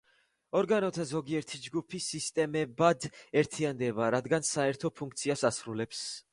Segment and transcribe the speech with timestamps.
[0.59, 3.07] ორგანოთა ზოგიერთი ჯგუფი სისტემებად
[3.43, 6.05] ერთიანდება, რადგან საერთო ფუნქციას ასრულებს.